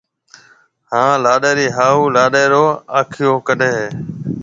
[0.91, 2.65] ھاڻ لاڏَي رِي ھاھُو لاڏَي رو
[2.97, 3.85] آکيو ڪاڊَي ھيََََ